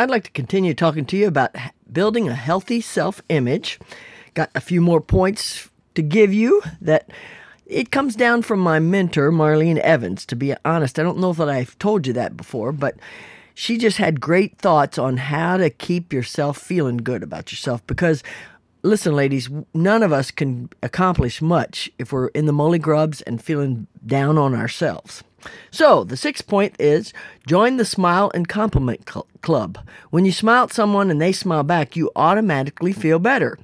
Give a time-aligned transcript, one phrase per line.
[0.00, 1.54] I'd like to continue talking to you about
[1.92, 3.78] building a healthy self image.
[4.32, 7.10] Got a few more points to give you that
[7.66, 10.24] it comes down from my mentor, Marlene Evans.
[10.26, 12.96] To be honest, I don't know that I've told you that before, but
[13.54, 18.22] she just had great thoughts on how to keep yourself feeling good about yourself because
[18.82, 23.42] listen, ladies, none of us can accomplish much if we're in the molly grubs and
[23.42, 25.22] feeling down on ourselves.
[25.70, 27.12] So, the sixth point is
[27.46, 29.78] join the Smile and Compliment cl- Club.
[30.10, 33.58] When you smile at someone and they smile back, you automatically feel better.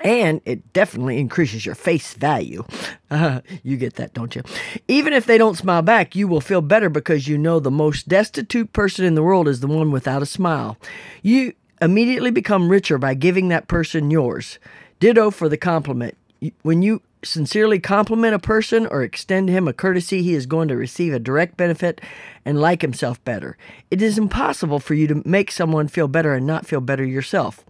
[0.00, 2.64] And it definitely increases your face value.
[3.10, 4.42] Uh, you get that, don't you?
[4.88, 8.08] Even if they don't smile back, you will feel better because you know the most
[8.08, 10.76] destitute person in the world is the one without a smile.
[11.22, 14.58] You immediately become richer by giving that person yours.
[15.00, 16.16] Ditto for the compliment.
[16.62, 20.76] When you sincerely compliment a person or extend him a courtesy, he is going to
[20.76, 22.00] receive a direct benefit
[22.44, 23.56] and like himself better.
[23.90, 27.64] It is impossible for you to make someone feel better and not feel better yourself.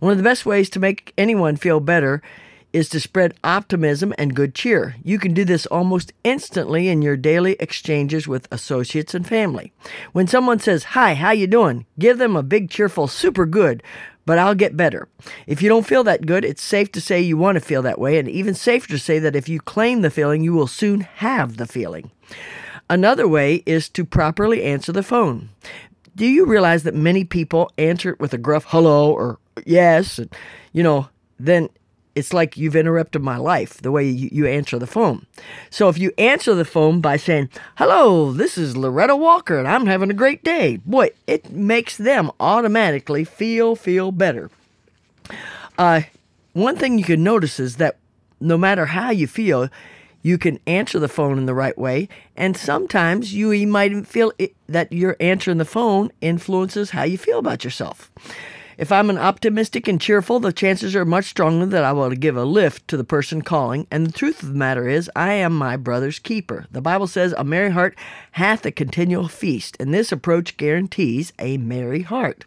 [0.00, 2.22] One of the best ways to make anyone feel better
[2.72, 4.96] is to spread optimism and good cheer.
[5.02, 9.72] You can do this almost instantly in your daily exchanges with associates and family.
[10.12, 13.82] When someone says, "Hi, how you doing?" give them a big cheerful super good
[14.26, 15.08] but I'll get better.
[15.46, 17.98] If you don't feel that good, it's safe to say you want to feel that
[17.98, 21.00] way, and even safer to say that if you claim the feeling, you will soon
[21.00, 22.10] have the feeling.
[22.90, 25.48] Another way is to properly answer the phone.
[26.14, 30.34] Do you realize that many people answer it with a gruff hello or yes, and,
[30.72, 31.68] you know, then
[32.16, 35.26] it's like you've interrupted my life the way you, you answer the phone.
[35.70, 39.86] So if you answer the phone by saying, Hello, this is Loretta Walker and I'm
[39.86, 44.50] having a great day, boy, it makes them automatically feel feel better.
[45.78, 46.02] Uh,
[46.54, 47.98] one thing you can notice is that
[48.40, 49.68] no matter how you feel,
[50.22, 54.56] you can answer the phone in the right way, and sometimes you might feel it,
[54.68, 58.10] that you're answering the phone influences how you feel about yourself.
[58.78, 62.36] If I'm an optimistic and cheerful, the chances are much stronger that I will give
[62.36, 63.86] a lift to the person calling.
[63.90, 66.66] And the truth of the matter is, I am my brother's keeper.
[66.70, 67.96] The Bible says, A merry heart
[68.32, 72.44] hath a continual feast, and this approach guarantees a merry heart.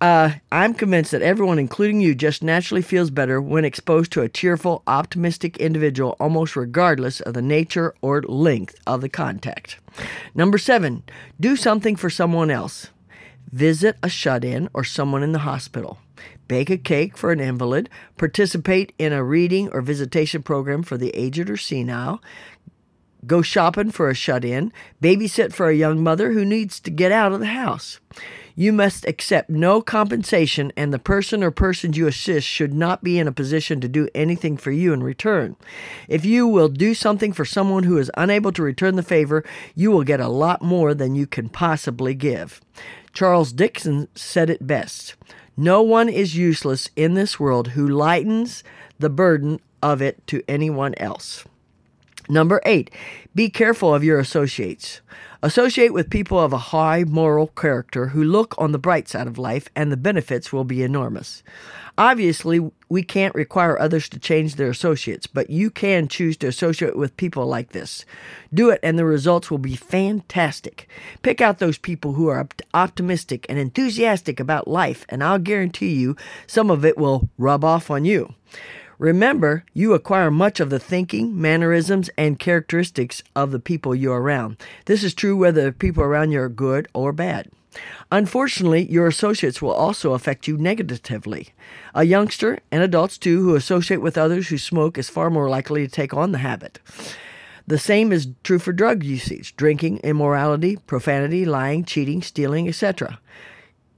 [0.00, 4.28] Uh, I'm convinced that everyone, including you, just naturally feels better when exposed to a
[4.28, 9.78] cheerful, optimistic individual, almost regardless of the nature or length of the contact.
[10.34, 11.04] Number seven,
[11.38, 12.90] do something for someone else.
[13.52, 15.98] Visit a shut in or someone in the hospital.
[16.48, 17.88] Bake a cake for an invalid.
[18.16, 22.22] Participate in a reading or visitation program for the aged or senile.
[23.26, 24.72] Go shopping for a shut in.
[25.02, 27.98] Babysit for a young mother who needs to get out of the house.
[28.54, 33.18] You must accept no compensation, and the person or persons you assist should not be
[33.18, 35.56] in a position to do anything for you in return.
[36.08, 39.90] If you will do something for someone who is unable to return the favor, you
[39.90, 42.62] will get a lot more than you can possibly give.
[43.16, 45.14] Charles Dickens said it best
[45.56, 48.62] No one is useless in this world who lightens
[48.98, 51.46] the burden of it to anyone else.
[52.28, 52.90] Number eight,
[53.34, 55.00] be careful of your associates.
[55.42, 59.38] Associate with people of a high moral character who look on the bright side of
[59.38, 61.44] life, and the benefits will be enormous.
[61.98, 66.96] Obviously, we can't require others to change their associates, but you can choose to associate
[66.96, 68.04] with people like this.
[68.52, 70.88] Do it, and the results will be fantastic.
[71.22, 76.16] Pick out those people who are optimistic and enthusiastic about life, and I'll guarantee you
[76.46, 78.34] some of it will rub off on you.
[78.98, 84.56] Remember, you acquire much of the thinking, mannerisms, and characteristics of the people you're around.
[84.86, 87.50] This is true whether the people around you are good or bad.
[88.10, 91.48] Unfortunately, your associates will also affect you negatively.
[91.94, 95.86] A youngster, and adults too, who associate with others who smoke is far more likely
[95.86, 96.78] to take on the habit.
[97.66, 103.18] The same is true for drug usage, drinking, immorality, profanity, lying, cheating, stealing, etc.